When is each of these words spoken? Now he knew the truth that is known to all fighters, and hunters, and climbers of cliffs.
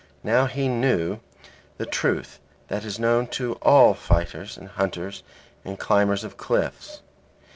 Now 0.23 0.47
he 0.47 0.67
knew 0.67 1.19
the 1.77 1.85
truth 1.85 2.39
that 2.69 2.83
is 2.83 2.97
known 2.97 3.27
to 3.37 3.53
all 3.61 3.93
fighters, 3.93 4.57
and 4.57 4.67
hunters, 4.69 5.21
and 5.63 5.77
climbers 5.77 6.23
of 6.23 6.37
cliffs. 6.37 7.03